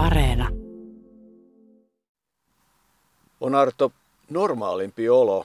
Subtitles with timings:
[0.00, 0.48] Areena.
[3.40, 3.92] On Arto
[4.30, 5.44] normaalimpi olo.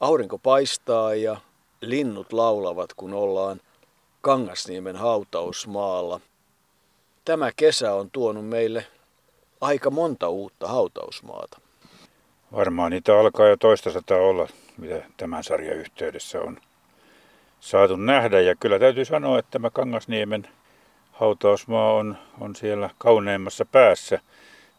[0.00, 1.36] Aurinko paistaa ja
[1.80, 3.60] linnut laulavat, kun ollaan
[4.20, 6.20] Kangasniemen hautausmaalla.
[7.24, 8.86] Tämä kesä on tuonut meille
[9.60, 11.60] aika monta uutta hautausmaata.
[12.52, 16.58] Varmaan niitä alkaa jo toista sataa olla, mitä tämän sarjan yhteydessä on
[17.60, 18.40] saatu nähdä.
[18.40, 20.48] Ja kyllä täytyy sanoa, että tämä Kangasniemen
[21.18, 24.20] hautausmaa on, on siellä kauneimmassa päässä.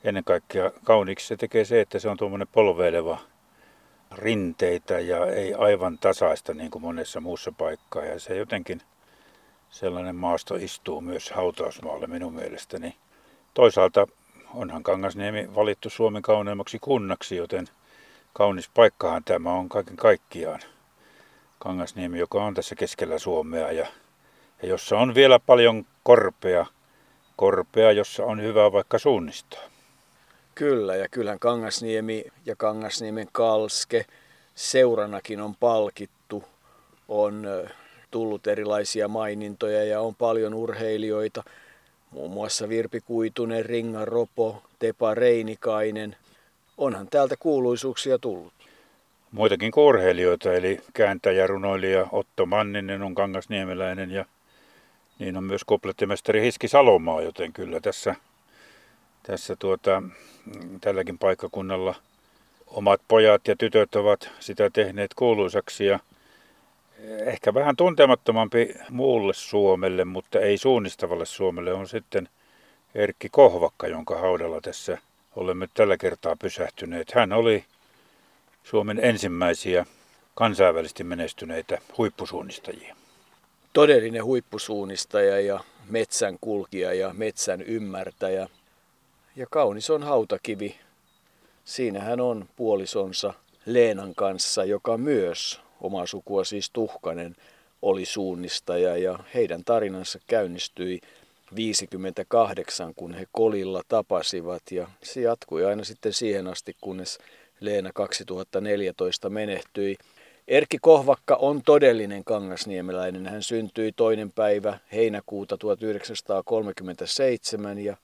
[0.03, 3.17] Ennen kaikkea kauniiksi se tekee se, että se on tuommoinen polveileva
[4.11, 8.05] rinteitä ja ei aivan tasaista niin kuin monessa muussa paikkaa.
[8.05, 8.81] Ja se jotenkin
[9.70, 12.95] sellainen maasto istuu myös hautausmaalle minun mielestäni.
[13.53, 14.08] Toisaalta
[14.53, 17.67] onhan Kangasniemi valittu Suomen kauneimmaksi kunnaksi, joten
[18.33, 20.59] kaunis paikkahan tämä on kaiken kaikkiaan.
[21.59, 23.88] Kangasniemi, joka on tässä keskellä Suomea ja,
[24.61, 26.66] ja jossa on vielä paljon korpea,
[27.36, 29.59] korpea, jossa on hyvä vaikka suunnistaa.
[30.55, 34.06] Kyllä, ja kyllähän Kangasniemi ja Kangasniemen kalske
[34.56, 36.44] seuranakin on palkittu.
[37.08, 37.48] On
[38.11, 41.44] tullut erilaisia mainintoja ja on paljon urheilijoita,
[42.11, 46.16] muun muassa Virpi Kuitunen, Ringa Ropo, Tepa Reinikainen.
[46.78, 48.53] Onhan täältä kuuluisuuksia tullut.
[49.31, 54.26] Muitakin kuin urheilijoita, eli kääntäjä, runoilija Otto Manninen on kangasniemeläinen ja
[55.20, 58.16] niin on myös koplettimestari Hiski Salomaa, joten kyllä tässä,
[59.23, 60.03] tässä tuota,
[60.81, 61.95] tälläkin paikkakunnalla
[62.67, 66.00] omat pojat ja tytöt ovat sitä tehneet kuuluisaksi ja
[67.26, 72.30] ehkä vähän tuntemattomampi muulle Suomelle, mutta ei suunnistavalle Suomelle on sitten
[72.95, 74.98] Erkki Kohvakka, jonka haudalla tässä
[75.36, 77.11] olemme tällä kertaa pysähtyneet.
[77.11, 77.66] Hän oli
[78.64, 79.86] Suomen ensimmäisiä
[80.36, 82.98] kansainvälisesti menestyneitä huippusuunnistajia.
[83.73, 88.48] Todellinen huippusuunnistaja ja metsän kulkija ja metsän ymmärtäjä.
[89.36, 90.76] Ja kaunis on hautakivi.
[91.66, 93.34] Siinä hän on puolisonsa
[93.66, 97.36] Leenan kanssa, joka myös oma sukua siis Tuhkanen
[97.82, 101.02] oli suunnistaja ja heidän tarinansa käynnistyi
[101.55, 107.17] 58, kun he kolilla tapasivat ja se jatkui aina sitten siihen asti, kunnes
[107.60, 109.98] Leena 2014 menehtyi.
[110.49, 113.27] Erkki Kohvakka on todellinen kangasniemeläinen.
[113.27, 117.98] Hän syntyi toinen päivä heinäkuuta 1937 ja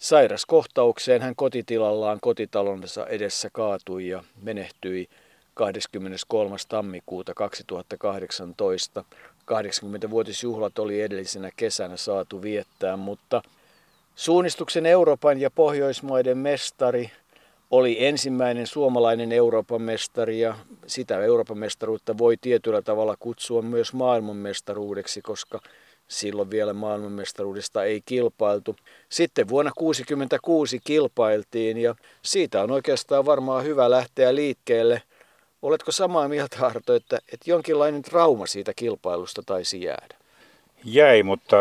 [0.00, 5.08] sairaskohtaukseen hän kotitilallaan kotitalonsa edessä kaatui ja menehtyi
[5.54, 6.56] 23.
[6.68, 9.04] tammikuuta 2018.
[9.52, 13.42] 80-vuotisjuhlat oli edellisenä kesänä saatu viettää, mutta
[14.16, 17.10] suunnistuksen Euroopan ja Pohjoismaiden mestari
[17.70, 20.56] oli ensimmäinen suomalainen Euroopan mestari ja
[20.86, 25.60] sitä Euroopan mestaruutta voi tietyllä tavalla kutsua myös maailmanmestaruudeksi, koska
[26.08, 28.76] silloin vielä maailmanmestaruudesta ei kilpailtu.
[29.08, 35.02] Sitten vuonna 1966 kilpailtiin ja siitä on oikeastaan varmaan hyvä lähteä liikkeelle–
[35.62, 40.16] Oletko samaa mieltä, Arto, että, että jonkinlainen trauma siitä kilpailusta taisi jäädä?
[40.84, 41.56] Jäi, mutta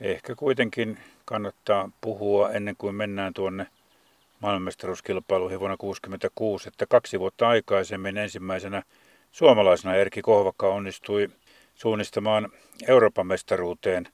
[0.00, 3.66] ehkä kuitenkin kannattaa puhua ennen kuin mennään tuonne
[4.46, 8.82] maailmanmestaruuskilpailuihin vuonna 1966, että kaksi vuotta aikaisemmin ensimmäisenä
[9.32, 11.28] suomalaisena Erkki Kohvakka onnistui
[11.74, 12.48] suunnistamaan
[12.88, 14.08] Euroopan mestaruuteen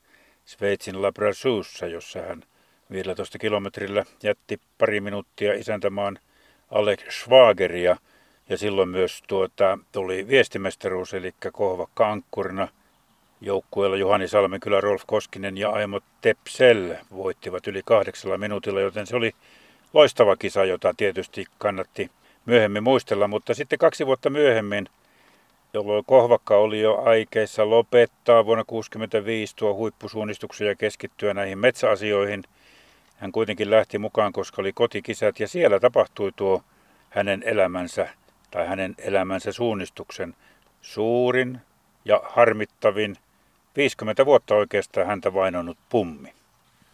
[0.45, 2.43] Sveitsin Labrasuussa, jossa hän
[2.91, 6.19] 15 kilometrillä jätti pari minuuttia isäntämaan
[6.71, 7.97] Alex Schwageria–
[8.49, 12.69] ja silloin myös tuota, tuli viestimestaruus, eli Kohvakka ankkurina
[13.41, 19.33] joukkueella Juhani Salmenkylä, Rolf Koskinen ja Aimo Tepsel voittivat yli kahdeksalla minuutilla, joten se oli
[19.93, 22.11] loistava kisa, jota tietysti kannatti
[22.47, 24.89] myöhemmin muistella, mutta sitten kaksi vuotta myöhemmin,
[25.75, 32.43] jolloin Kohvakka oli jo aikeissa lopettaa vuonna 1965 tuo huippusuunnistuksen ja keskittyä näihin metsäasioihin,
[33.17, 36.63] hän kuitenkin lähti mukaan, koska oli kotikisät ja siellä tapahtui tuo
[37.11, 38.09] hänen elämänsä
[38.51, 40.35] tai hänen elämänsä suunnistuksen
[40.83, 41.61] suurin
[42.05, 43.17] ja harmittavin
[43.77, 46.42] 50 vuotta oikeastaan häntä vainonnut pummi.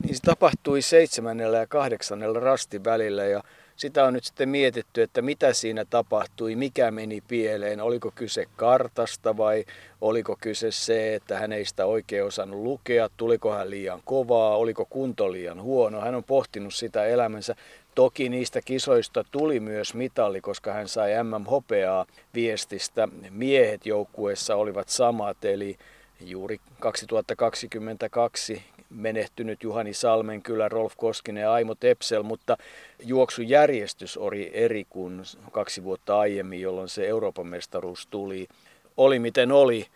[0.02, 3.42] Niin se tapahtui seitsemännellä ja kahdeksannella rastin välillä ja
[3.76, 9.36] sitä on nyt sitten mietitty, että mitä siinä tapahtui, mikä meni pieleen, oliko kyse kartasta
[9.36, 9.64] vai
[10.00, 14.84] oliko kyse se, että hän ei sitä oikein osannut lukea, tuliko hän liian kovaa, oliko
[14.84, 16.00] kunto liian huono.
[16.00, 17.54] Hän on pohtinut sitä elämänsä
[17.98, 23.08] Toki niistä kisoista tuli myös mitali, koska hän sai MM-hopeaa viestistä.
[23.30, 25.76] Miehet joukkueessa olivat samat, eli
[26.20, 32.56] juuri 2022 menehtynyt Juhani Salmenkylä, Rolf Koskinen ja Aimo Tepsel, mutta
[33.04, 38.48] juoksujärjestys oli eri kuin kaksi vuotta aiemmin, jolloin se Euroopan mestaruus tuli.
[38.96, 39.86] Oli miten oli.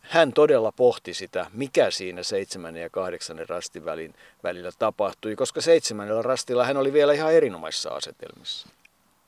[0.00, 6.22] hän todella pohti sitä, mikä siinä seitsemännen ja kahdeksannen rastin välin, välillä tapahtui, koska seitsemännellä
[6.22, 8.68] rastilla hän oli vielä ihan erinomaisissa asetelmissa.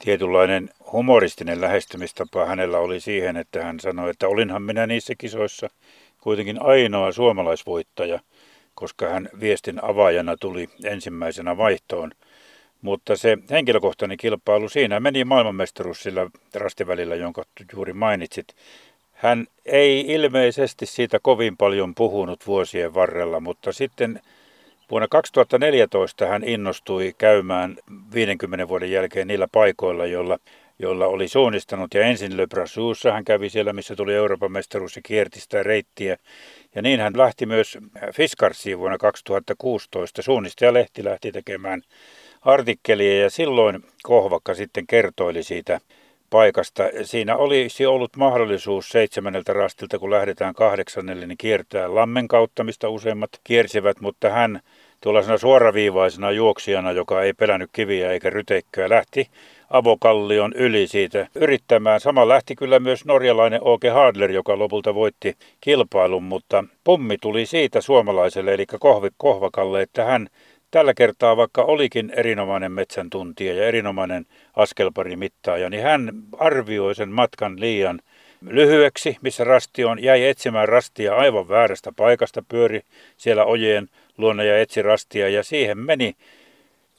[0.05, 5.71] Tietynlainen humoristinen lähestymistapa hänellä oli siihen, että hän sanoi, että olinhan minä niissä kisoissa
[6.21, 8.21] kuitenkin ainoa suomalaisvoittaja,
[8.75, 12.11] koska hän viestin avaajana tuli ensimmäisenä vaihtoon.
[12.82, 17.43] Mutta se henkilökohtainen kilpailu, siinä meni maailmanmestaruus sillä rastivälillä, jonka
[17.73, 18.55] juuri mainitsit.
[19.12, 24.21] Hän ei ilmeisesti siitä kovin paljon puhunut vuosien varrella, mutta sitten
[24.91, 27.76] vuonna 2014 hän innostui käymään
[28.15, 30.38] 50 vuoden jälkeen niillä paikoilla, joilla,
[30.79, 31.94] joilla oli suunnistanut.
[31.94, 36.17] Ja ensin Le Brassuussa hän kävi siellä, missä tuli Euroopan mestaruus ja kierti sitä reittiä.
[36.75, 37.79] Ja niin hän lähti myös
[38.15, 40.23] Fiskarsiin vuonna 2016.
[40.23, 41.82] Suunnistajalehti lähti tekemään
[42.43, 45.81] artikkelia ja silloin Kohvakka sitten kertoili siitä
[46.31, 46.82] paikasta.
[47.03, 53.31] Siinä olisi ollut mahdollisuus seitsemänneltä rastilta, kun lähdetään kahdeksannelle, niin kiertää lammen kautta, mistä useimmat
[53.44, 54.61] kiersivät, mutta hän
[55.00, 59.31] tuollaisena suoraviivaisena juoksijana, joka ei pelännyt kiviä eikä ryteikköä, lähti
[59.70, 62.00] avokallion yli siitä yrittämään.
[62.00, 67.81] Sama lähti kyllä myös norjalainen Åke Hadler, joka lopulta voitti kilpailun, mutta pommi tuli siitä
[67.81, 70.28] suomalaiselle, eli Kohvi Kohvakalle, että hän
[70.70, 74.26] tällä kertaa, vaikka olikin erinomainen metsän tuntija ja erinomainen
[74.56, 78.00] askelparimittaaja, niin hän arvioi sen matkan liian
[78.40, 82.81] lyhyeksi, missä rasti on, jäi etsimään rastia aivan väärästä paikasta, pyöri
[83.16, 83.88] siellä ojeen
[84.19, 86.14] luona ja etsi rastia ja siihen meni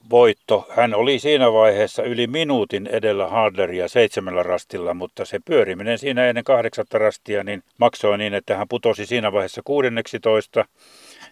[0.10, 0.68] voitto.
[0.69, 6.44] Hän oli siinä vaiheessa yli minuutin edellä Hardleria seitsemällä rastilla, mutta se pyöriminen siinä ennen
[6.44, 10.66] kahdeksatta rastia niin maksoi niin, että hän putosi siinä vaiheessa kuudenneksi toista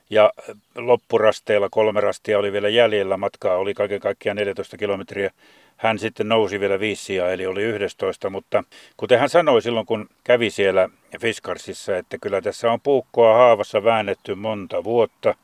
[0.10, 0.31] ja
[0.75, 5.31] loppurasteella kolme rastia oli vielä jäljellä, matkaa oli kaiken kaikkiaan 14 kilometriä.
[5.78, 8.64] Hän sitten nousi vielä viisi eli oli 11, mutta
[8.98, 10.90] kuten hän sanoi silloin, kun kävi siellä
[11.22, 15.36] Fiskarsissa, että kyllä tässä on puukkoa haavassa väännetty monta vuotta.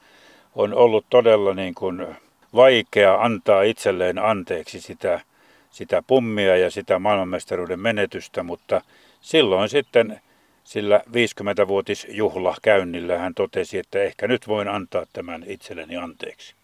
[0.56, 2.08] On ollut todella niin kuin
[2.56, 5.22] vaikea antaa itselleen anteeksi sitä,
[5.70, 8.82] sitä pummia ja sitä maailmanmestaruuden menetystä, mutta
[9.22, 10.20] silloin sitten
[10.64, 16.56] sillä 50-vuotisjuhla käynnillä hän totesi, että ehkä nyt voin antaa tämän itselleni anteeksi.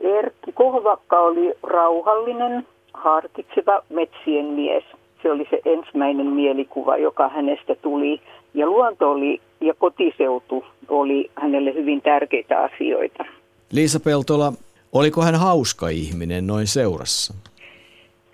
[0.00, 4.84] Erkki Kohvakka oli rauhallinen, harkitseva metsien mies.
[5.22, 8.20] Se oli se ensimmäinen mielikuva, joka hänestä tuli.
[8.54, 13.24] Ja luonto oli ja kotiseutu oli hänelle hyvin tärkeitä asioita.
[13.72, 14.52] Liisa Peltola,
[14.92, 17.34] oliko hän hauska ihminen noin seurassa?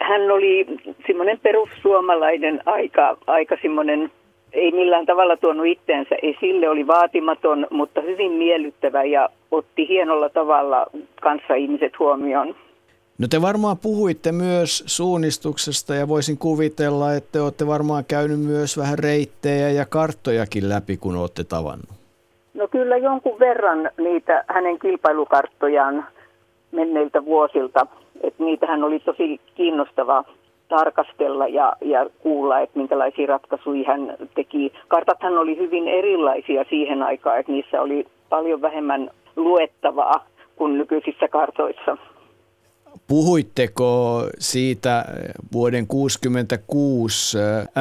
[0.01, 0.67] Hän oli
[1.07, 4.13] semmoinen perussuomalainen, aika, aika semmoinen
[4.53, 10.87] ei millään tavalla tuonut itteensä esille, oli vaatimaton, mutta hyvin miellyttävä ja otti hienolla tavalla
[11.23, 12.55] kanssa ihmiset huomioon.
[13.19, 18.79] No te varmaan puhuitte myös suunnistuksesta ja voisin kuvitella, että te olette varmaan käynyt myös
[18.79, 22.02] vähän reittejä ja karttojakin läpi, kun olette tavannut.
[22.55, 26.07] No kyllä jonkun verran niitä hänen kilpailukarttojaan
[26.73, 27.87] menneiltä vuosilta,
[28.23, 30.25] että niitähän oli tosi kiinnostavaa
[30.69, 34.73] tarkastella ja, ja kuulla, että minkälaisia ratkaisuja hän teki.
[34.89, 40.27] Kartathan oli hyvin erilaisia siihen aikaan, että niissä oli paljon vähemmän luettavaa
[40.57, 41.97] kuin nykyisissä kartoissa.
[43.09, 45.05] Puhuitteko siitä
[45.53, 47.39] vuoden 1966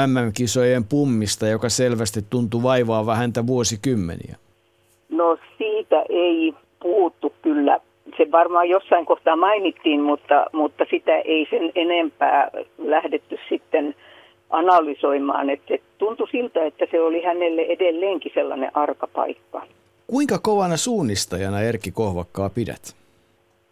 [0.07, 4.35] MM-kisojen pummista, joka selvästi tuntui vaivaa vähäntä vuosikymmeniä?
[5.81, 7.79] Siitä ei puhuttu kyllä
[8.17, 13.95] se varmaan jossain kohtaa mainittiin, mutta, mutta sitä ei sen enempää lähdetty sitten
[14.49, 15.49] analysoimaan.
[15.49, 19.61] Että et tuntui siltä, että se oli hänelle edelleenkin sellainen arkapaikka.
[20.07, 22.95] Kuinka kovana suunnistajana Erkki Kohvakkaa pidät?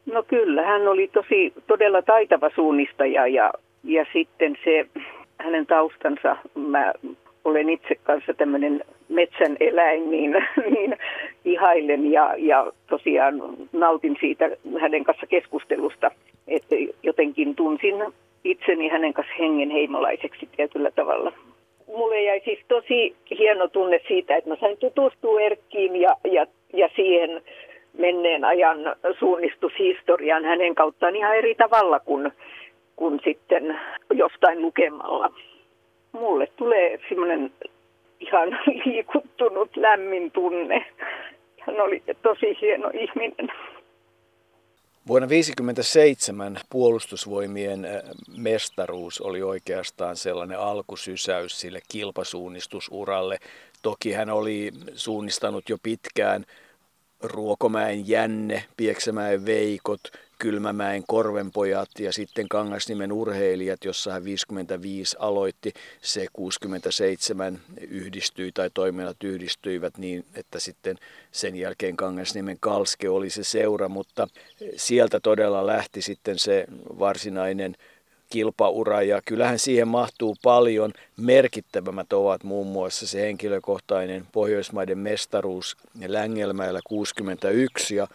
[0.06, 4.86] No kyllä, hän oli tosi todella taitava suunnistaja ja, ja sitten se
[5.38, 6.94] hänen taustansa, mä
[7.50, 10.32] olen itse kanssa tämmöinen metsän eläin, niin,
[10.72, 10.98] niin
[11.46, 13.42] ihailen ja, ja tosiaan
[13.72, 16.12] nautin siitä hänen kanssa keskustelusta,
[16.48, 17.96] että jotenkin tunsin
[18.44, 21.34] itseni hänen kanssa hengenheimolaiseksi tietyllä tavalla.
[21.88, 26.90] Mulle jäi siis tosi hieno tunne siitä, että mä sain tutustua Erkkiin ja, ja, ja
[26.96, 27.42] siihen
[27.98, 28.78] menneen ajan
[29.20, 32.32] suunnistushistoriaan hänen kauttaan ihan eri tavalla kuin,
[32.96, 33.80] kuin sitten
[34.14, 35.30] jostain lukemalla.
[36.12, 37.52] Mulle tulee semmoinen
[38.20, 38.50] ihan
[38.86, 40.86] liikuttunut lämmin tunne.
[41.60, 43.52] Hän oli tosi hieno ihminen.
[45.08, 47.92] Vuonna 1957 puolustusvoimien äh,
[48.38, 53.38] mestaruus oli oikeastaan sellainen alkusysäys sille kilpasuunnistusuralle.
[53.82, 56.46] Toki hän oli suunnistanut jo pitkään
[57.24, 60.02] Ruokomäen Jänne, Pieksämäen Veikot,
[60.40, 65.74] Kylmämäen Korvenpojat ja sitten Kangasnimen urheilijat, jossa hän 55 aloitti.
[66.02, 70.98] Se 67 yhdistyi tai toiminnat yhdistyivät niin, että sitten
[71.32, 74.28] sen jälkeen Kangasniemen Kalske oli se seura, mutta
[74.76, 76.66] sieltä todella lähti sitten se
[77.00, 77.76] varsinainen
[78.30, 80.94] kilpaura ja kyllähän siihen mahtuu paljon.
[81.18, 85.78] Merkittävämmät ovat muun muassa se henkilökohtainen Pohjoismaiden mestaruus
[86.08, 88.08] Längelmäellä 61 ja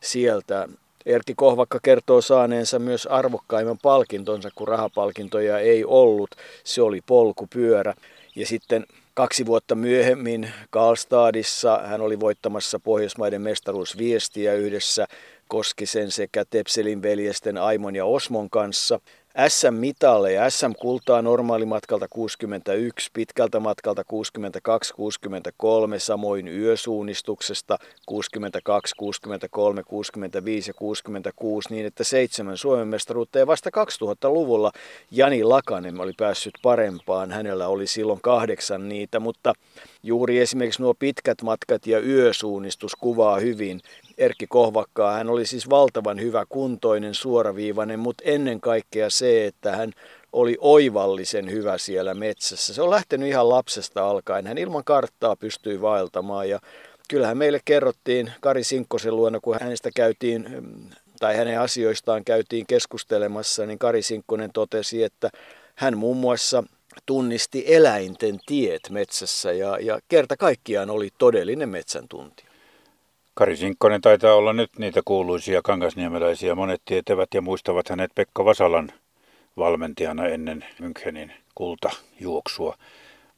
[0.00, 0.68] sieltä
[1.06, 6.30] Erkki Kohvakka kertoo saaneensa myös arvokkaimman palkintonsa, kun rahapalkintoja ei ollut.
[6.64, 7.94] Se oli polkupyörä.
[8.36, 15.06] Ja sitten kaksi vuotta myöhemmin Karlstadissa hän oli voittamassa Pohjoismaiden mestaruusviestiä yhdessä
[15.48, 19.00] Koskisen sekä Tepselin veljesten Aimon ja Osmon kanssa.
[19.48, 30.74] SM-mitalle ja SM-kultaa normaalimatkalta 61, pitkältä matkalta 62, 63, samoin yösuunnistuksesta 62, 63, 65 ja
[30.74, 34.72] 66 niin, että seitsemän Suomen mestaruutta ja vasta 2000-luvulla
[35.10, 37.30] Jani Lakanen oli päässyt parempaan.
[37.30, 39.52] Hänellä oli silloin kahdeksan niitä, mutta
[40.06, 43.80] juuri esimerkiksi nuo pitkät matkat ja yösuunnistus kuvaa hyvin
[44.18, 45.12] Erkki Kohvakkaa.
[45.12, 49.92] Hän oli siis valtavan hyvä kuntoinen, suoraviivainen, mutta ennen kaikkea se, että hän
[50.32, 52.74] oli oivallisen hyvä siellä metsässä.
[52.74, 54.46] Se on lähtenyt ihan lapsesta alkaen.
[54.46, 56.60] Hän ilman karttaa pystyi vaeltamaan ja
[57.08, 60.62] kyllähän meille kerrottiin Kari Sinkkosen luona, kun hänestä käytiin
[61.20, 65.30] tai hänen asioistaan käytiin keskustelemassa, niin Kari Sinkkonen totesi, että
[65.74, 66.64] hän muun muassa
[67.06, 72.48] tunnisti eläinten tiet metsässä ja, ja kerta kaikkiaan oli todellinen metsän tuntija.
[73.34, 76.54] Kari Sinkkonen taitaa olla nyt niitä kuuluisia kangasniemeläisiä.
[76.54, 78.92] Monet tietävät ja muistavat hänet Pekka Vasalan
[79.56, 82.76] valmentajana ennen Münchenin kultajuoksua.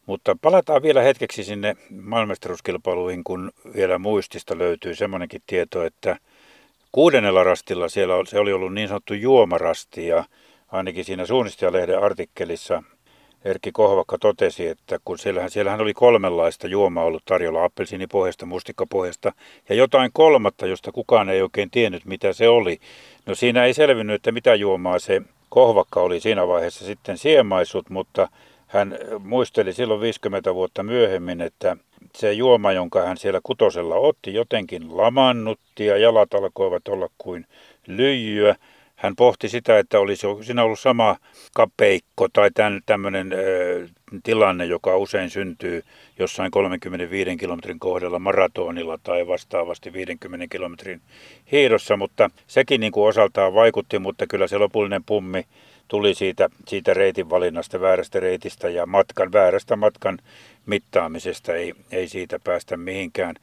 [0.06, 6.16] Mutta palataan vielä hetkeksi sinne maailmestaruuskilpailuihin, kun vielä muistista löytyy semmoinenkin tieto, että
[6.92, 10.24] kuudennella rastilla siellä se oli ollut niin sanottu juomarasti ja
[10.72, 12.82] ainakin siinä suunnistajalehden artikkelissa
[13.45, 19.33] Erkki Kohvakka totesi, että kun siellähän, siellähän oli kolmenlaista juomaa ollut tarjolla, appelsiinipohjasta, mustikkapohjasta
[19.68, 22.78] ja jotain kolmatta, josta kukaan ei oikein tiennyt, mitä se oli.
[23.26, 28.28] No siinä ei selvinnyt, että mitä juomaa se Kohvakka oli siinä vaiheessa sitten siemaissut, mutta
[28.66, 31.76] hän muisteli silloin 50 vuotta myöhemmin, että
[32.16, 37.47] se juoma, jonka hän siellä kutosella otti, jotenkin lamannutti ja jalat alkoivat olla kuin
[37.87, 38.57] lyijyä
[38.99, 41.17] hän pohti sitä, että olisi siinä ollut sama
[41.55, 42.50] kapeikko tai
[42.87, 43.31] tämmöinen
[44.23, 45.83] tilanne, joka usein syntyy
[46.19, 51.00] jossain 35 kilometrin kohdalla maratonilla tai vastaavasti 50 kilometrin
[51.52, 55.45] hiidossa, mutta sekin niin kuin osaltaan vaikutti, mutta kyllä se lopullinen pummi
[55.88, 60.19] tuli siitä, siitä reitin valinnasta, väärästä reitistä ja matkan, väärästä matkan
[60.67, 63.35] mittaamisesta, ei, ei siitä päästä mihinkään.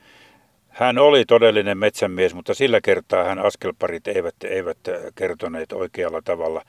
[0.75, 4.77] Hän oli todellinen metsänmies, mutta sillä kertaa hän askelparit eivät, eivät
[5.15, 6.61] kertoneet oikealla tavalla.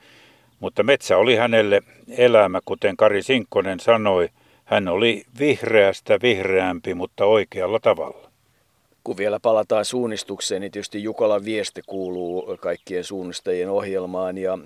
[0.59, 1.81] Mutta metsä oli hänelle
[2.17, 4.29] elämä, kuten Kari Sinkkonen sanoi.
[4.65, 8.31] Hän oli vihreästä vihreämpi, mutta oikealla tavalla.
[9.03, 14.57] Kun vielä palataan suunnistukseen, niin tietysti Jukolan viesti kuuluu kaikkien suunnistajien ohjelmaan ja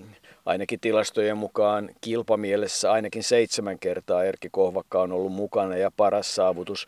[0.45, 6.87] ainakin tilastojen mukaan kilpamielessä ainakin seitsemän kertaa Erkki Kohvakka on ollut mukana ja paras saavutus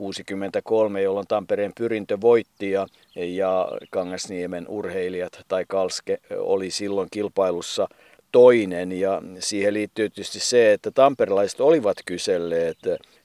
[0.00, 7.88] 63, jolloin Tampereen pyrintö voitti ja, ja Kangasniemen urheilijat tai Kalske oli silloin kilpailussa
[8.32, 12.78] toinen ja siihen liittyy tietysti se, että tamperelaiset olivat kyselleet,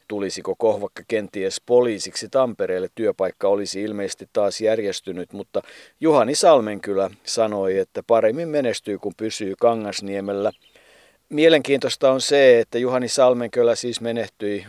[0.07, 2.87] tulisiko Kohvakka kenties poliisiksi Tampereelle.
[2.95, 5.61] Työpaikka olisi ilmeisesti taas järjestynyt, mutta
[5.99, 10.51] Juhani Salmenkylä sanoi, että paremmin menestyy, kun pysyy Kangasniemellä.
[11.29, 14.65] Mielenkiintoista on se, että Juhani Salmenkylä siis menehtyi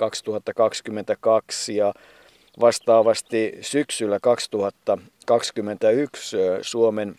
[0.00, 1.94] 2022 ja
[2.60, 7.18] vastaavasti syksyllä 2021 Suomen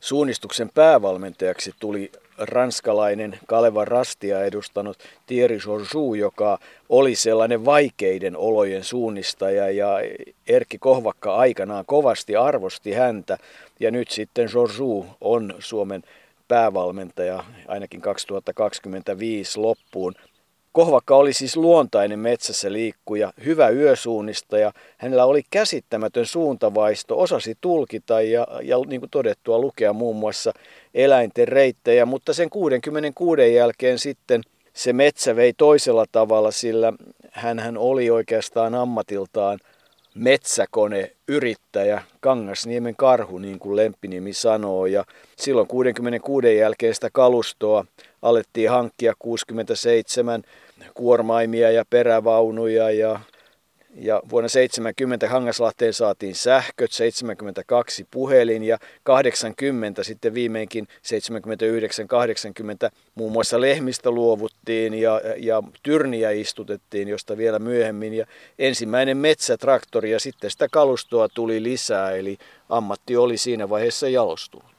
[0.00, 6.58] suunnistuksen päävalmentajaksi tuli ranskalainen Kaleva Rastia edustanut Thierry Georgiou, joka
[6.88, 9.98] oli sellainen vaikeiden olojen suunnistaja ja
[10.46, 13.38] Erkki Kohvakka aikanaan kovasti arvosti häntä
[13.80, 16.02] ja nyt sitten Georgiou on Suomen
[16.48, 20.14] päävalmentaja ainakin 2025 loppuun.
[20.72, 24.72] Kohvakka oli siis luontainen metsässä liikkuja, hyvä yösuunnistaja.
[24.96, 30.52] Hänellä oli käsittämätön suuntavaisto, osasi tulkita ja, ja niin kuin todettua lukea muun muassa
[30.94, 36.92] eläinten reittejä, mutta sen 66 jälkeen sitten se metsä vei toisella tavalla, sillä
[37.32, 39.58] hän oli oikeastaan ammatiltaan
[40.14, 44.86] metsäkone yrittäjä, Kangasniemen karhu, niin kuin Lemppinimi sanoo.
[44.86, 45.04] Ja
[45.36, 47.84] silloin 66 jälkeen sitä kalustoa
[48.22, 50.42] alettiin hankkia 67
[50.94, 53.20] kuormaimia ja perävaunuja ja,
[53.94, 60.88] ja vuonna 70 Hangaslahteen saatiin sähköt, 72 puhelin ja 80 sitten viimeinkin
[62.86, 68.14] 79-80 muun muassa lehmistä luovuttiin ja, ja tyrniä istutettiin, josta vielä myöhemmin.
[68.14, 68.26] Ja
[68.58, 74.77] ensimmäinen metsätraktori ja sitten sitä kalustoa tuli lisää, eli ammatti oli siinä vaiheessa jalostunut.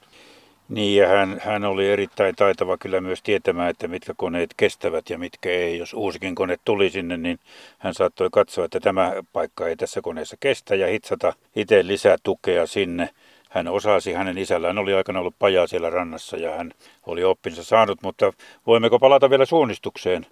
[0.70, 5.18] Niin ja hän, hän oli erittäin taitava kyllä myös tietämään, että mitkä koneet kestävät ja
[5.18, 5.78] mitkä ei.
[5.78, 7.38] Jos uusikin kone tuli sinne, niin
[7.78, 12.66] hän saattoi katsoa, että tämä paikka ei tässä koneessa kestä ja hitsata itse lisää tukea
[12.66, 13.08] sinne.
[13.48, 16.72] Hän osasi, hänen isällään oli aikana ollut pajaa siellä rannassa ja hän
[17.06, 18.32] oli oppinsa saanut, mutta
[18.66, 20.26] voimmeko palata vielä suunnistukseen?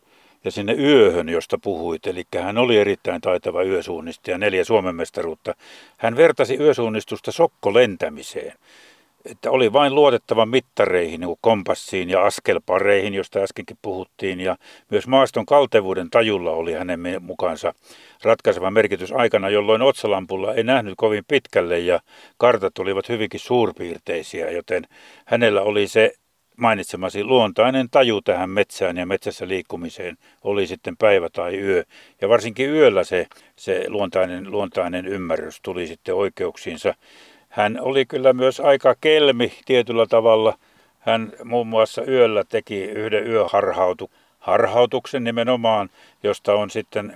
[0.45, 2.07] ja sinne yöhön, josta puhuit.
[2.07, 5.54] Eli hän oli erittäin taitava yösuunnistaja, neljä Suomen mestaruutta.
[5.97, 8.52] Hän vertasi yösuunnistusta sokkolentämiseen
[9.30, 14.56] että oli vain luotettava mittareihin, niin kuin kompassiin ja askelpareihin, josta äskenkin puhuttiin, ja
[14.90, 17.75] myös maaston kaltevuuden tajulla oli hänen mukaansa
[18.23, 22.00] ratkaiseva merkitys aikana, jolloin otsalampulla ei nähnyt kovin pitkälle ja
[22.37, 24.85] kartat olivat hyvinkin suurpiirteisiä, joten
[25.25, 26.12] hänellä oli se
[26.56, 31.85] mainitsemasi luontainen taju tähän metsään ja metsässä liikkumiseen, oli sitten päivä tai yö.
[32.20, 36.94] Ja varsinkin yöllä se, se luontainen, luontainen ymmärrys tuli sitten oikeuksiinsa.
[37.58, 40.58] Hän oli kyllä myös aika kelmi tietyllä tavalla.
[40.98, 45.90] Hän muun muassa yöllä teki yhden yöharhautuksen harhautuksen nimenomaan,
[46.22, 47.12] josta on sitten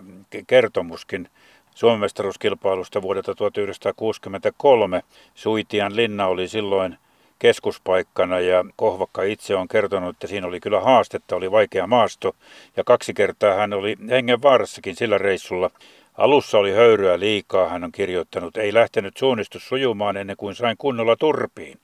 [0.46, 1.28] kertomuskin
[1.74, 5.02] Suomen mestaruuskilpailusta vuodelta 1963.
[5.34, 6.98] Suitian linna oli silloin
[7.42, 12.36] keskuspaikkana ja Kohvakka itse on kertonut, että siinä oli kyllä haastetta, oli vaikea maasto
[12.76, 15.70] ja kaksi kertaa hän oli hengenvaarassakin sillä reissulla.
[16.18, 18.56] Alussa oli höyryä liikaa, hän on kirjoittanut.
[18.56, 21.78] Ei lähtenyt suunnistus sujumaan ennen kuin sain kunnolla turpiin.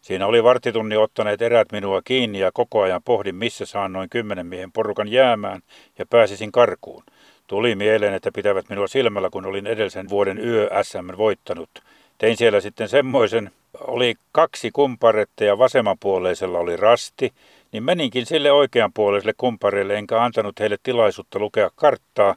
[0.00, 4.46] Siinä oli vartitunni ottaneet erät minua kiinni ja koko ajan pohdin, missä saan noin kymmenen
[4.46, 5.60] miehen porukan jäämään
[5.98, 7.02] ja pääsisin karkuun.
[7.46, 11.70] Tuli mieleen, että pitävät minua silmällä, kun olin edellisen vuoden yö SM voittanut.
[12.20, 13.50] Tein siellä sitten semmoisen,
[13.80, 17.32] oli kaksi kumparetta ja vasemmanpuoleisella oli rasti,
[17.72, 22.34] niin meninkin sille oikeanpuoleiselle kumpareille enkä antanut heille tilaisuutta lukea karttaa,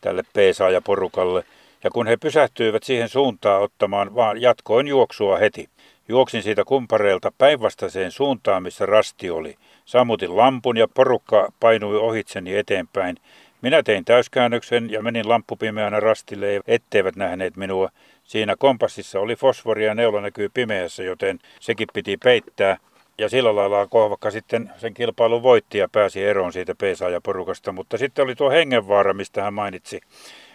[0.00, 1.44] tälle peesaajaporukalle.
[1.84, 5.68] Ja kun he pysähtyivät siihen suuntaan ottamaan, vaan jatkoin juoksua heti.
[6.08, 9.56] Juoksin siitä kumpareelta päinvastaiseen suuntaan, missä rasti oli.
[9.84, 13.16] Sammutin lampun ja porukka painui ohitseni eteenpäin.
[13.64, 17.88] Minä tein täyskäännöksen ja menin lamppupimeänä rastille, etteivät nähneet minua.
[18.24, 22.76] Siinä kompassissa oli fosforia ja neula näkyy pimeässä, joten sekin piti peittää.
[23.18, 27.72] Ja sillä lailla Kohvakka sitten sen kilpailun voitti ja pääsi eroon siitä peesaajaporukasta.
[27.72, 30.00] Mutta sitten oli tuo hengenvaara, mistä hän mainitsi.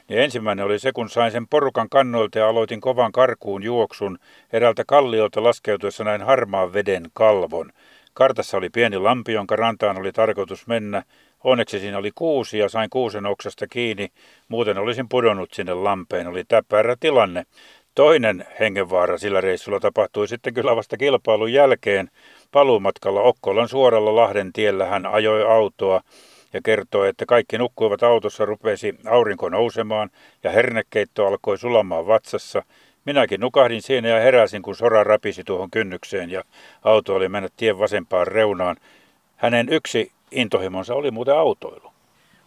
[0.09, 4.19] Niin ensimmäinen oli se, kun sain sen porukan kannoilta ja aloitin kovan karkuun juoksun
[4.53, 7.71] eräältä kalliolta laskeutuessa näin harmaan veden kalvon.
[8.13, 11.03] Kartassa oli pieni lampi, jonka rantaan oli tarkoitus mennä.
[11.43, 14.07] Onneksi siinä oli kuusi ja sain kuusen oksasta kiinni.
[14.47, 16.27] Muuten olisin pudonnut sinne lampeen.
[16.27, 17.45] Oli täpärä tilanne.
[17.95, 22.09] Toinen hengenvaara sillä reissulla tapahtui sitten kyllä vasta kilpailun jälkeen.
[22.51, 26.01] Paluumatkalla Okkolan suoralla Lahden tiellä hän ajoi autoa
[26.53, 30.09] ja kertoi, että kaikki nukkuivat autossa, rupesi aurinko nousemaan
[30.43, 32.63] ja hernekeitto alkoi sulamaan vatsassa.
[33.05, 36.43] Minäkin nukahdin siinä ja heräsin, kun sora rapisi tuohon kynnykseen ja
[36.83, 38.77] auto oli mennyt tien vasempaan reunaan.
[39.35, 41.91] Hänen yksi intohimonsa oli muuten autoilu.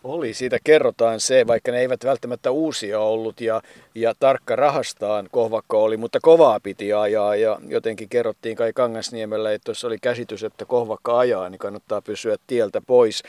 [0.04, 3.62] Oli, siitä kerrotaan se, vaikka ne eivät välttämättä uusia ollut ja,
[3.94, 9.70] ja tarkka rahastaan kohvakko oli, mutta kovaa piti ajaa ja jotenkin kerrottiin kai Kangasniemellä, että
[9.70, 13.22] jos oli käsitys, että kohvakka ajaa, niin kannattaa pysyä tieltä pois.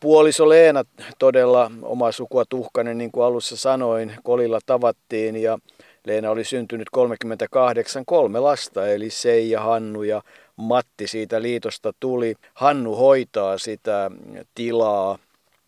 [0.00, 0.84] Puoliso Leena
[1.18, 5.58] todella oma sukua tuhkainen, niin kuin alussa sanoin, kolilla tavattiin ja
[6.04, 10.22] Leena oli syntynyt 38, kolme lasta, eli Seija, Hannu ja
[10.56, 12.34] Matti siitä liitosta tuli.
[12.54, 14.10] Hannu hoitaa sitä
[14.54, 15.18] tilaa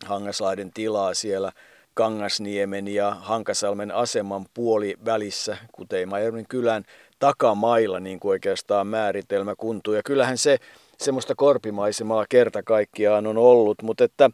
[0.05, 1.51] Hangaslahden tilaa siellä
[1.93, 6.83] Kangasniemen ja Hankasalmen aseman puoli välissä, kuten Majormin kylän
[7.19, 9.93] takamailla, niin kuin oikeastaan määritelmä kuntuu.
[9.93, 10.57] Ja kyllähän se
[10.97, 14.29] semmoista korpimaisemaa kerta kaikkiaan on ollut, mutta että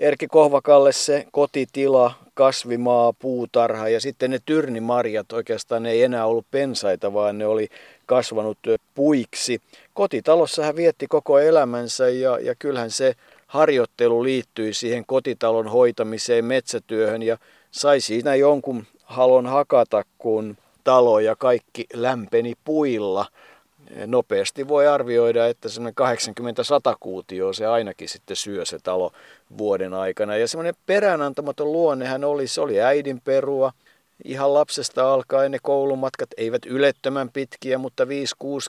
[0.00, 7.12] Erkki Kohvakalle se kotitila, kasvimaa, puutarha ja sitten ne tyrnimarjat oikeastaan ei enää ollut pensaita,
[7.12, 7.68] vaan ne oli
[8.06, 8.58] kasvanut
[8.94, 9.60] puiksi.
[9.96, 13.14] Kotitalossa hän vietti koko elämänsä ja, ja kyllähän se
[13.46, 17.38] harjoittelu liittyi siihen kotitalon hoitamiseen, metsätyöhön ja
[17.70, 23.26] sai siinä jonkun halon hakata, kun talo ja kaikki lämpeni puilla.
[24.06, 25.94] Nopeasti voi arvioida, että semmoinen
[26.92, 29.12] 80-100 kuutioa se ainakin sitten syö se talo
[29.58, 30.36] vuoden aikana.
[30.36, 33.72] Ja semmoinen peräänantamaton luonne hän oli, se oli äidin perua,
[34.24, 38.08] ihan lapsesta alkaen ne koulumatkat eivät ylettömän pitkiä, mutta 5-6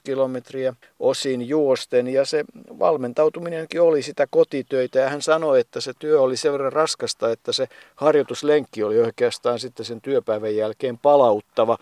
[0.04, 2.08] kilometriä osin juosten.
[2.08, 2.44] Ja se
[2.78, 7.52] valmentautuminenkin oli sitä kotitöitä ja hän sanoi, että se työ oli sen verran raskasta, että
[7.52, 11.78] se harjoituslenkki oli oikeastaan sitten sen työpäivän jälkeen palauttava.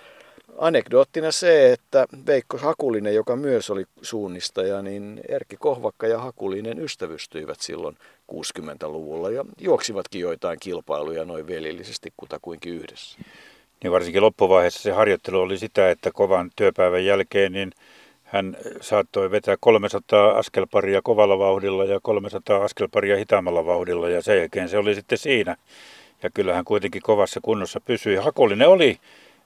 [0.59, 7.61] Anekdoottina se, että Veikko Hakulinen, joka myös oli suunnistaja, niin Erkki Kohvakka ja Hakulinen ystävystyivät
[7.61, 7.97] silloin
[8.33, 13.19] 60-luvulla ja juoksivatkin joitain kilpailuja noin velillisesti kutakuinkin yhdessä.
[13.87, 17.73] Niin varsinkin loppuvaiheessa se harjoittelu oli sitä, että kovan työpäivän jälkeen niin
[18.25, 24.69] hän saattoi vetää 300 askelparia kovalla vauhdilla ja 300 askelparia hitaammalla vauhdilla ja sen jälkeen
[24.69, 25.57] se oli sitten siinä.
[26.23, 28.17] Ja kyllähän kuitenkin kovassa kunnossa pysyi.
[28.17, 28.99] Hakulinen oli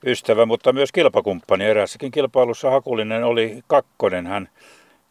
[0.07, 1.65] ystävä, mutta myös kilpakumppani.
[1.65, 4.27] Eräässäkin kilpailussa Hakulinen oli kakkonen.
[4.27, 4.49] Hän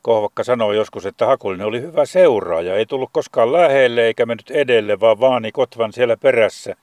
[0.01, 2.75] Kohvakka sanoi joskus, että Hakulinen oli hyvä seuraaja.
[2.75, 6.75] Ei tullut koskaan lähelle eikä mennyt edelle, vaan vaani kotvan siellä perässä.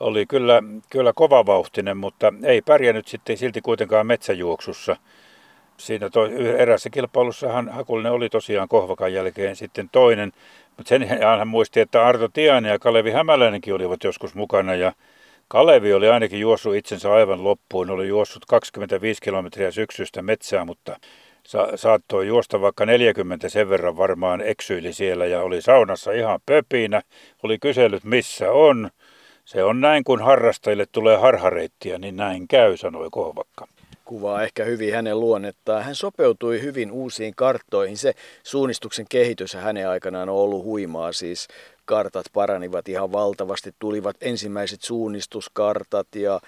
[0.00, 4.96] Oli kyllä, kyllä kovavauhtinen, mutta ei pärjännyt sitten silti kuitenkaan metsäjuoksussa.
[5.76, 6.26] Siinä to,
[6.58, 10.32] erässä kilpailussahan Hakulinen oli tosiaan Kohvakan jälkeen sitten toinen.
[10.76, 14.92] Mutta sen hän muisti, että Arto Tiainen ja Kalevi Hämäläinenkin olivat joskus mukana ja
[15.48, 17.90] Kalevi oli ainakin juossut itsensä aivan loppuun.
[17.90, 20.96] Oli juossut 25 kilometriä syksystä metsää, mutta
[21.46, 27.02] sa- saattoi juosta vaikka 40 sen verran varmaan eksyili siellä ja oli saunassa ihan pöpinä.
[27.42, 28.90] Oli kysellyt missä on.
[29.44, 33.66] Se on näin, kun harrastajille tulee harhareittiä, niin näin käy, sanoi Kohvakka
[34.10, 35.84] kuvaa ehkä hyvin hänen luonnettaan.
[35.84, 37.96] Hän sopeutui hyvin uusiin karttoihin.
[37.96, 41.12] Se suunnistuksen kehitys hänen aikanaan on ollut huimaa.
[41.12, 41.48] Siis
[41.84, 43.74] kartat paranivat ihan valtavasti.
[43.78, 46.40] Tulivat ensimmäiset suunnistuskartat ja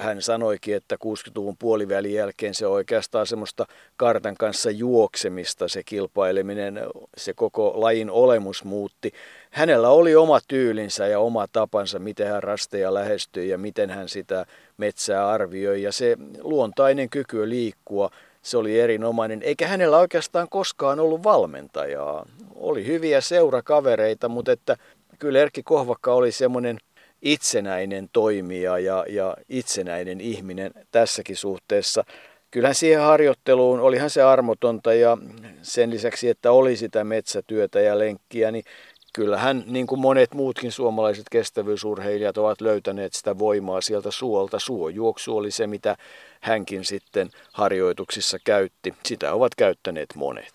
[0.00, 3.66] hän sanoikin, että 60-luvun puolivälin jälkeen se on oikeastaan semmoista
[3.96, 6.80] kartan kanssa juoksemista, se kilpaileminen,
[7.16, 9.12] se koko lajin olemus muutti.
[9.50, 14.46] Hänellä oli oma tyylinsä ja oma tapansa, miten hän rasteja lähestyi ja miten hän sitä
[14.76, 15.82] metsää arvioi.
[15.82, 18.10] Ja se luontainen kyky liikkua,
[18.42, 22.26] se oli erinomainen, eikä hänellä oikeastaan koskaan ollut valmentajaa.
[22.54, 24.76] Oli hyviä seurakavereita, mutta että
[25.18, 26.78] kyllä Erkki Kohvakka oli semmoinen
[27.22, 32.04] itsenäinen toimija ja, ja itsenäinen ihminen tässäkin suhteessa.
[32.50, 35.18] Kyllähän siihen harjoitteluun, olihan se armotonta ja
[35.62, 38.64] sen lisäksi, että oli sitä metsätyötä ja lenkkiä, niin
[39.12, 44.58] kyllähän niin kuin monet muutkin suomalaiset kestävyysurheilijat ovat löytäneet sitä voimaa sieltä suolta.
[44.58, 45.96] Suojuoksu oli se, mitä
[46.40, 48.94] hänkin sitten harjoituksissa käytti.
[49.06, 50.52] Sitä ovat käyttäneet monet.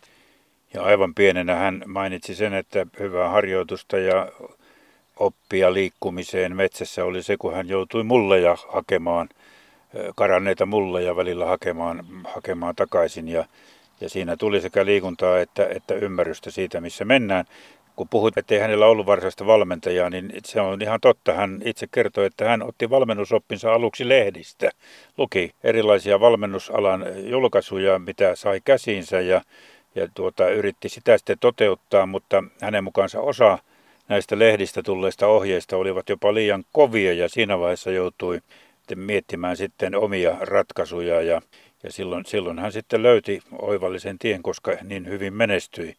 [0.73, 4.31] Ja aivan pienenä hän mainitsi sen, että hyvää harjoitusta ja
[5.19, 9.29] oppia liikkumiseen metsässä oli se, kun hän joutui mulleja hakemaan,
[10.15, 13.27] karanneita mulleja välillä hakemaan, hakemaan takaisin.
[13.27, 13.45] Ja,
[14.01, 17.45] ja siinä tuli sekä liikuntaa että, että ymmärrystä siitä, missä mennään.
[17.95, 21.33] Kun puhuit, että ei hänellä ollut varsinaista valmentajaa, niin se on ihan totta.
[21.33, 24.69] Hän itse kertoi, että hän otti valmennusoppinsa aluksi lehdistä.
[25.17, 29.41] Luki erilaisia valmennusalan julkaisuja, mitä sai käsiinsä ja,
[29.95, 33.57] ja tuota, yritti sitä sitten toteuttaa, mutta hänen mukaansa osa
[34.09, 38.41] näistä lehdistä tulleista ohjeista olivat jopa liian kovia ja siinä vaiheessa joutui
[38.95, 41.41] miettimään sitten omia ratkaisuja ja,
[41.83, 45.95] ja silloin, silloin hän sitten löyti oivallisen tien, koska niin hyvin menestyi.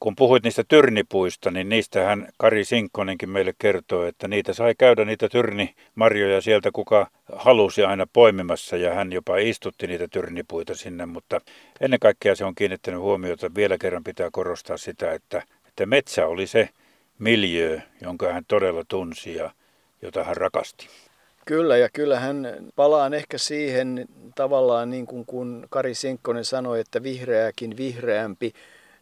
[0.00, 5.28] Kun puhuit niistä tyrnipuista, niin niistähän Kari Sinkkonenkin meille kertoo, että niitä sai käydä niitä
[5.28, 11.40] tyrnimarjoja sieltä, kuka halusi aina poimimassa ja hän jopa istutti niitä tyrnipuita sinne, mutta
[11.80, 16.46] ennen kaikkea se on kiinnittänyt huomiota, vielä kerran pitää korostaa sitä, että, että metsä oli
[16.46, 16.68] se,
[17.22, 19.50] miljö, jonka hän todella tunsi ja
[20.02, 20.88] jota hän rakasti.
[21.46, 27.02] Kyllä, ja kyllä hän palaan ehkä siihen tavallaan niin kuin kun Kari Sinkkonen sanoi, että
[27.02, 28.52] vihreäkin vihreämpi.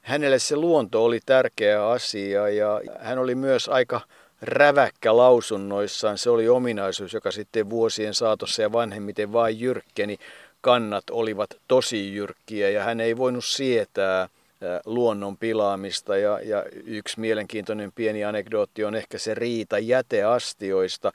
[0.03, 4.01] Hänelle se luonto oli tärkeä asia ja hän oli myös aika
[4.43, 6.19] räväkkä lausunnoissaan.
[6.19, 10.19] Se oli ominaisuus, joka sitten vuosien saatossa ja vanhemmiten vain jyrkkeni.
[10.61, 14.29] Kannat olivat tosi jyrkkiä ja hän ei voinut sietää–
[14.87, 16.17] luonnon pilaamista.
[16.17, 21.13] Ja, ja yksi mielenkiintoinen pieni anekdootti on ehkä se riita jäteastioista.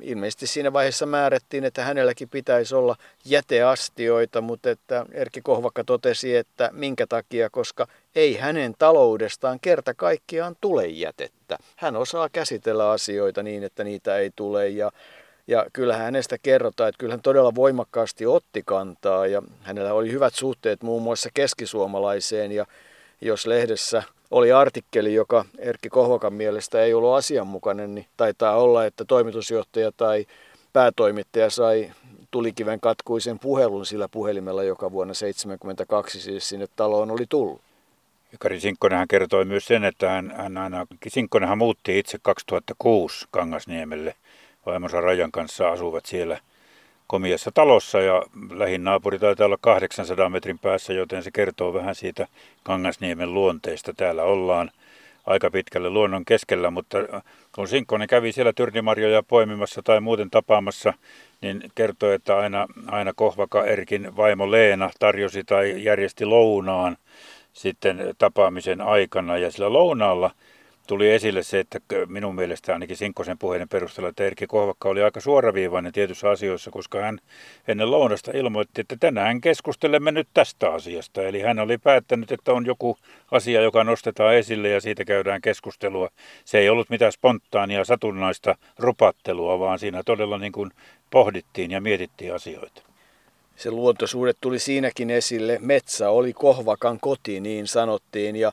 [0.00, 6.70] Ilmeisesti siinä vaiheessa määrättiin, että hänelläkin pitäisi olla jäteastioita, mutta että Erkki Kohvakka totesi, että
[6.72, 11.58] minkä takia, koska ei hänen taloudestaan kerta kaikkiaan tule jätettä.
[11.76, 14.92] Hän osaa käsitellä asioita niin, että niitä ei tule ja
[15.50, 20.34] ja kyllähän hänestä kerrotaan, että kyllä hän todella voimakkaasti otti kantaa ja hänellä oli hyvät
[20.34, 22.66] suhteet muun muassa keskisuomalaiseen ja
[23.20, 29.04] jos lehdessä oli artikkeli, joka Erkki Kohvakan mielestä ei ollut asianmukainen, niin taitaa olla, että
[29.04, 30.26] toimitusjohtaja tai
[30.72, 31.92] päätoimittaja sai
[32.30, 37.60] tulikiven katkuisen puhelun sillä puhelimella, joka vuonna 1972 siis sinne taloon oli tullut.
[38.38, 44.14] Kari Sinkkonenhan kertoi myös sen, että hän, hän aina, Sinkkonenhan muutti itse 2006 Kangasniemelle
[44.66, 46.38] vaimonsa Rajan kanssa asuvat siellä
[47.06, 52.26] komiassa talossa ja lähin naapuri taitaa olla 800 metrin päässä, joten se kertoo vähän siitä
[52.62, 53.92] Kangasniemen luonteesta.
[53.96, 54.70] Täällä ollaan
[55.26, 56.98] aika pitkälle luonnon keskellä, mutta
[57.54, 60.94] kun Sinkkonen kävi siellä tyrnimarjoja poimimassa tai muuten tapaamassa,
[61.40, 66.96] niin kertoi, että aina, aina Kohvaka Erkin vaimo Leena tarjosi tai järjesti lounaan
[67.52, 69.38] sitten tapaamisen aikana.
[69.38, 70.30] Ja sillä lounaalla
[70.86, 75.20] tuli esille se, että minun mielestä ainakin Sinkkosen puheiden perusteella, että Erkki Kohvakka oli aika
[75.20, 77.18] suoraviivainen tietyissä asioissa, koska hän
[77.68, 81.22] ennen lounasta ilmoitti, että tänään keskustelemme nyt tästä asiasta.
[81.22, 82.96] Eli hän oli päättänyt, että on joku
[83.30, 86.08] asia, joka nostetaan esille ja siitä käydään keskustelua.
[86.44, 90.70] Se ei ollut mitään spontaania, satunnaista rupattelua, vaan siinä todella niin kuin
[91.10, 92.82] pohdittiin ja mietittiin asioita.
[93.56, 95.58] Se luontosuhde tuli siinäkin esille.
[95.60, 98.52] Metsä oli Kohvakan koti, niin sanottiin, ja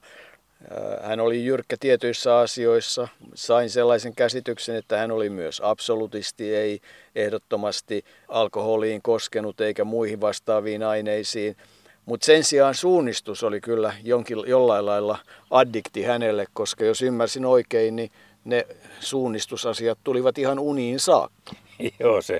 [1.03, 3.07] hän oli jyrkkä tietyissä asioissa.
[3.33, 6.79] Sain sellaisen käsityksen, että hän oli myös absolutisti, ei
[7.15, 11.57] ehdottomasti alkoholiin koskenut eikä muihin vastaaviin aineisiin.
[12.05, 15.17] Mutta sen sijaan suunnistus oli kyllä jonkin, jollain lailla
[15.51, 18.11] addikti hänelle, koska jos ymmärsin oikein, niin
[18.45, 18.67] ne
[18.99, 21.51] suunnistusasiat tulivat ihan uniin saakka.
[21.99, 22.39] Joo, se,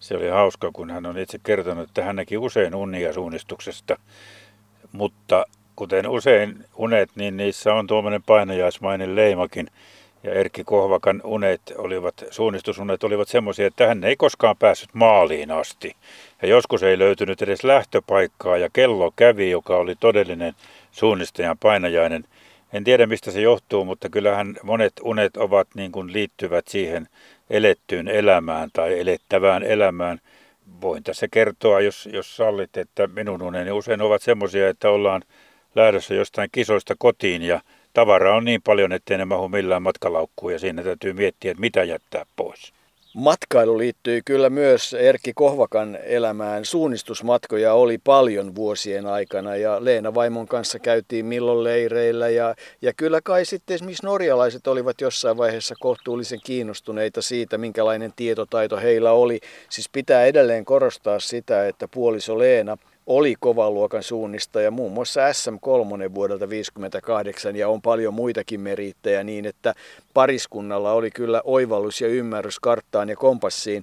[0.00, 3.96] se oli hauska, kun hän on itse kertonut, että hän näki usein unia suunnistuksesta,
[4.92, 5.46] mutta
[5.76, 9.66] kuten usein unet, niin niissä on tuommoinen painajaismainen leimakin.
[10.22, 15.96] Ja Erkki Kohvakan unet olivat, suunnistusunet olivat semmoisia, että hän ei koskaan päässyt maaliin asti.
[16.42, 20.54] Ja joskus ei löytynyt edes lähtöpaikkaa ja kello kävi, joka oli todellinen
[20.90, 22.24] suunnistajan painajainen.
[22.72, 27.08] En tiedä mistä se johtuu, mutta kyllähän monet unet ovat niin kuin liittyvät siihen
[27.50, 30.20] elettyyn elämään tai elettävään elämään.
[30.80, 35.22] Voin tässä kertoa, jos, jos sallit, että minun uneni usein ovat semmoisia, että ollaan
[35.74, 37.60] lähdössä jostain kisoista kotiin ja
[37.92, 41.84] tavaraa on niin paljon, ettei ne mahu millään matkalaukkuun ja siinä täytyy miettiä, että mitä
[41.84, 42.72] jättää pois.
[43.14, 46.64] Matkailu liittyy kyllä myös Erkki Kohvakan elämään.
[46.64, 53.20] Suunnistusmatkoja oli paljon vuosien aikana ja Leena Vaimon kanssa käytiin milloin leireillä ja, ja kyllä
[53.24, 59.40] kai sitten esimerkiksi norjalaiset olivat jossain vaiheessa kohtuullisen kiinnostuneita siitä, minkälainen tietotaito heillä oli.
[59.68, 66.14] Siis pitää edelleen korostaa sitä, että puoliso Leena– oli kovan luokan suunnistaja, muun muassa SM3
[66.14, 69.74] vuodelta 1958 ja on paljon muitakin merittejä niin, että
[70.14, 73.82] pariskunnalla oli kyllä oivallus ja ymmärrys karttaan ja kompassiin,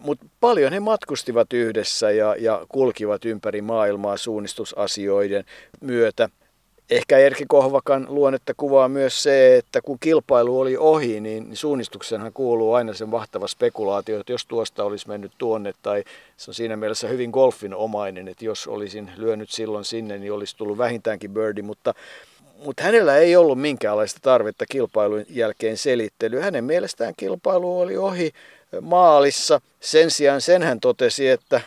[0.00, 5.44] mutta paljon he matkustivat yhdessä ja, ja kulkivat ympäri maailmaa suunnistusasioiden
[5.80, 6.28] myötä.
[6.92, 12.74] Ehkä Erkki Kohvakan luonnetta kuvaa myös se, että kun kilpailu oli ohi, niin suunnistuksenhan kuuluu
[12.74, 16.04] aina sen vahtava spekulaatio, että jos tuosta olisi mennyt tuonne, tai
[16.36, 20.56] se on siinä mielessä hyvin golfin omainen, että jos olisin lyönyt silloin sinne, niin olisi
[20.56, 21.94] tullut vähintäänkin birdie, mutta
[22.64, 26.42] mutta hänellä ei ollut minkäänlaista tarvetta kilpailun jälkeen selittelyä.
[26.42, 28.32] Hänen mielestään kilpailu oli ohi
[28.80, 29.60] maalissa.
[29.80, 31.60] Sen sijaan sen hän totesi, että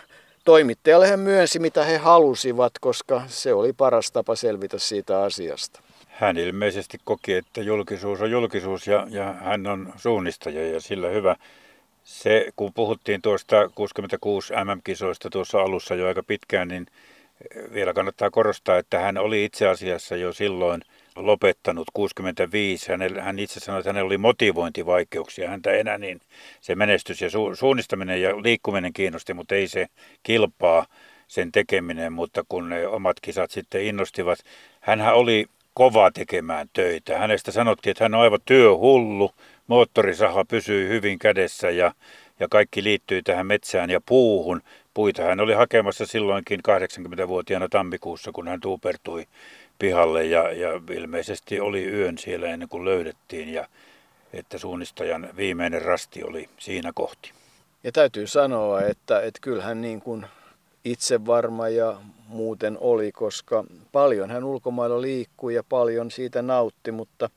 [0.45, 5.81] toimittajalle hän myönsi, mitä he halusivat, koska se oli paras tapa selvitä siitä asiasta.
[6.07, 11.35] Hän ilmeisesti koki, että julkisuus on julkisuus ja, ja hän on suunnistaja ja sillä hyvä.
[12.03, 16.87] Se, kun puhuttiin tuosta 66 MM-kisoista tuossa alussa jo aika pitkään, niin
[17.73, 20.81] vielä kannattaa korostaa, että hän oli itse asiassa jo silloin–
[21.15, 22.91] lopettanut 65.
[22.91, 25.49] Hänellä, hän itse sanoi, että hänellä oli motivointivaikeuksia.
[25.49, 26.21] Häntä enää niin
[26.61, 29.87] se menestys ja su, suunnistaminen ja liikkuminen kiinnosti, mutta ei se
[30.23, 30.85] kilpaa
[31.27, 32.13] sen tekeminen.
[32.13, 34.39] Mutta kun ne omat kisat sitten innostivat,
[34.81, 37.17] hänhän oli kova tekemään töitä.
[37.17, 39.31] Hänestä sanottiin, että hän on aivan työhullu,
[39.67, 41.91] moottorisaha pysyy hyvin kädessä ja,
[42.39, 44.61] ja kaikki liittyy tähän metsään ja puuhun.
[44.95, 49.27] Puita hän oli hakemassa silloinkin 80-vuotiaana tammikuussa, kun hän tuupertui
[49.79, 53.67] pihalle ja, ja ilmeisesti oli yön siellä ennen kuin löydettiin ja
[54.33, 57.31] että suunnistajan viimeinen rasti oli siinä kohti.
[57.83, 60.25] Ja täytyy sanoa, että, että kyllähän niin kuin
[60.85, 67.29] itse varma ja muuten oli, koska paljon hän ulkomailla liikkui ja paljon siitä nautti, mutta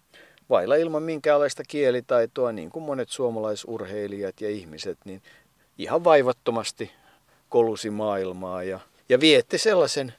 [0.51, 5.23] vailla ilman minkäänlaista kielitaitoa, niin kuin monet suomalaisurheilijat ja ihmiset, niin
[5.79, 6.91] ihan vaivattomasti
[7.49, 10.15] kolusi maailmaa ja, ja vietti sellaisen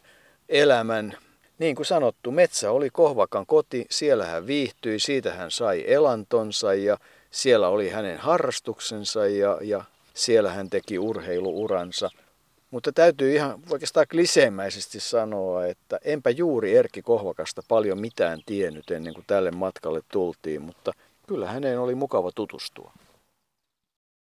[0.49, 1.17] elämän,
[1.59, 6.97] niin kuin sanottu, metsä oli Kohvakan koti, siellä hän viihtyi, siitä hän sai elantonsa ja
[7.31, 12.09] siellä oli hänen harrastuksensa ja, ja siellä hän teki urheiluuransa.
[12.71, 19.13] Mutta täytyy ihan oikeastaan kliseemäisesti sanoa, että enpä juuri Erkki Kohvakasta paljon mitään tiennyt ennen
[19.13, 20.91] kuin tälle matkalle tultiin, mutta
[21.27, 22.93] kyllä häneen oli mukava tutustua.